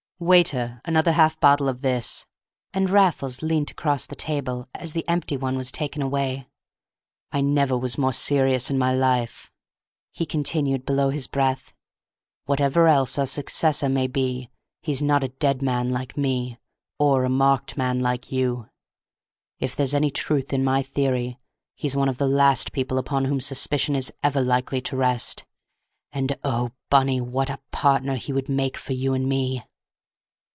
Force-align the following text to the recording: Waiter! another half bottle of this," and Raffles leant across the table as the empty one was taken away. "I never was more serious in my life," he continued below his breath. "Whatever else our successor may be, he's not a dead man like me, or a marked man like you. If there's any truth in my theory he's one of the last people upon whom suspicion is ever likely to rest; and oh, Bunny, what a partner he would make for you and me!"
Waiter! 0.23 0.81
another 0.85 1.13
half 1.13 1.39
bottle 1.39 1.67
of 1.67 1.81
this," 1.81 2.27
and 2.75 2.91
Raffles 2.91 3.41
leant 3.41 3.71
across 3.71 4.05
the 4.05 4.13
table 4.15 4.67
as 4.75 4.93
the 4.93 5.03
empty 5.09 5.35
one 5.35 5.57
was 5.57 5.71
taken 5.71 6.03
away. 6.03 6.47
"I 7.31 7.41
never 7.41 7.75
was 7.75 7.97
more 7.97 8.13
serious 8.13 8.69
in 8.69 8.77
my 8.77 8.93
life," 8.93 9.51
he 10.11 10.27
continued 10.27 10.85
below 10.85 11.09
his 11.09 11.25
breath. 11.25 11.73
"Whatever 12.45 12.87
else 12.87 13.17
our 13.17 13.25
successor 13.25 13.89
may 13.89 14.05
be, 14.05 14.47
he's 14.83 15.01
not 15.01 15.23
a 15.23 15.29
dead 15.29 15.63
man 15.63 15.89
like 15.91 16.15
me, 16.15 16.59
or 16.99 17.23
a 17.25 17.27
marked 17.27 17.75
man 17.75 17.99
like 17.99 18.31
you. 18.31 18.69
If 19.57 19.75
there's 19.75 19.95
any 19.95 20.11
truth 20.11 20.53
in 20.53 20.63
my 20.63 20.83
theory 20.83 21.39
he's 21.73 21.95
one 21.95 22.09
of 22.09 22.19
the 22.19 22.27
last 22.27 22.73
people 22.73 22.99
upon 22.99 23.25
whom 23.25 23.41
suspicion 23.41 23.95
is 23.95 24.13
ever 24.21 24.41
likely 24.43 24.81
to 24.81 24.95
rest; 24.95 25.45
and 26.11 26.37
oh, 26.43 26.73
Bunny, 26.91 27.19
what 27.19 27.49
a 27.49 27.57
partner 27.71 28.17
he 28.17 28.31
would 28.31 28.49
make 28.49 28.77
for 28.77 28.93
you 28.93 29.15
and 29.15 29.27
me!" 29.27 29.63